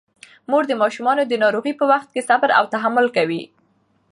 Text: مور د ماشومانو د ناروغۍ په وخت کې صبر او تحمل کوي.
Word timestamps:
مور 0.49 0.63
د 0.67 0.73
ماشومانو 0.81 1.23
د 1.27 1.33
ناروغۍ 1.43 1.73
په 1.77 1.85
وخت 1.91 2.09
کې 2.13 2.25
صبر 2.29 2.49
او 2.59 2.63
تحمل 2.73 3.07
کوي. 3.17 3.43